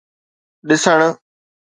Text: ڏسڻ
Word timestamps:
ڏسڻ 0.67 0.99